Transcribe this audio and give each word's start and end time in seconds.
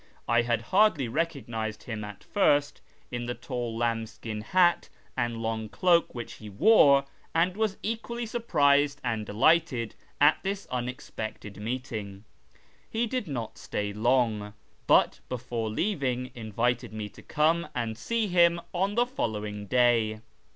I 0.27 0.41
hardly 0.41 1.07
recognised 1.07 1.83
him 1.83 2.03
at 2.03 2.23
first, 2.23 2.81
in 3.11 3.27
the 3.27 3.35
tall 3.35 3.77
lambskin 3.77 4.41
cap 4.45 4.85
and 5.15 5.37
long 5.43 5.69
cloak 5.69 6.15
which 6.15 6.33
he 6.41 6.49
wore, 6.49 7.05
and 7.35 7.55
was 7.55 7.77
equally 7.83 8.25
surprised 8.25 8.99
and 9.03 9.27
delighted 9.27 9.93
at 10.19 10.39
this 10.41 10.65
unexpected 10.71 11.57
meeting. 11.57 12.23
He 12.89 13.05
did 13.05 13.27
not 13.27 13.59
stay 13.59 13.93
long, 13.93 14.55
but 14.87 15.19
before 15.29 15.69
leaving 15.69 16.31
invited 16.33 16.91
me 16.93 17.07
to 17.09 17.21
come 17.21 17.67
and 17.75 17.95
see 17.95 18.25
him 18.27 18.59
on 18.73 18.95
the 18.95 19.05
following 19.05 19.67
day. 19.67 20.21